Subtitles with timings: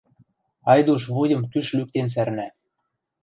[0.71, 2.47] Айдуш вуйым кӱш лӱктен сӓрнӓ.